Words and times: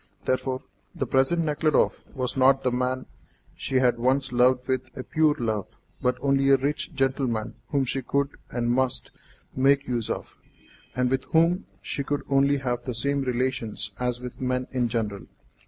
Therefore, 0.25 0.63
the 0.95 1.05
present 1.05 1.45
Nekhludoff 1.45 2.03
was 2.15 2.35
not 2.35 2.63
the 2.63 2.71
man 2.71 3.05
she 3.55 3.75
had 3.75 3.99
once 3.99 4.31
loved 4.31 4.67
with 4.67 4.81
a 4.97 5.03
pure 5.03 5.35
love, 5.37 5.77
but 6.01 6.17
only 6.21 6.49
a 6.49 6.57
rich 6.57 6.95
gentleman 6.95 7.53
whom 7.67 7.85
she 7.85 8.01
could, 8.01 8.29
and 8.49 8.71
must, 8.71 9.11
make 9.55 9.87
use 9.87 10.09
of, 10.09 10.35
and 10.95 11.11
with 11.11 11.25
whom 11.25 11.67
she 11.83 12.03
could 12.03 12.23
only 12.31 12.57
have 12.57 12.83
the 12.83 12.95
same 12.95 13.21
relations 13.21 13.91
as 13.99 14.19
with 14.19 14.41
men 14.41 14.65
in 14.71 14.87
general. 14.87 15.27